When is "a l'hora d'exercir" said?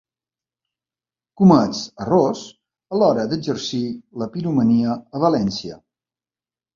2.95-3.83